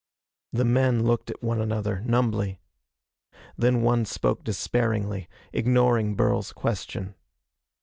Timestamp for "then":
3.55-3.83